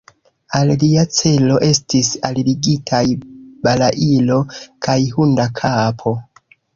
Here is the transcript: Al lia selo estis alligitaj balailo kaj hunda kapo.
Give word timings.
Al 0.59 0.69
lia 0.83 1.01
selo 1.17 1.57
estis 1.67 2.07
alligitaj 2.29 3.01
balailo 3.67 4.39
kaj 4.89 4.97
hunda 5.19 5.47
kapo. 5.61 6.15